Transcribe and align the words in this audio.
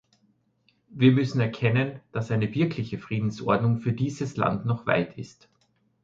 Wir 0.89 1.11
müssen 1.11 1.39
erkennen, 1.41 1.99
dass 2.11 2.31
eine 2.31 2.51
wirkliche 2.55 2.97
Friedensordnung 2.97 3.77
für 3.81 3.93
dieses 3.93 4.35
Land 4.35 4.65
noch 4.65 4.87
weit 4.87 5.15
ist. 5.19 5.47